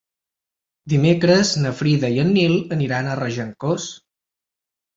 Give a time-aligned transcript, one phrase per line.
[0.93, 3.89] Dimecres na Frida i en Nil aniran a Regencós.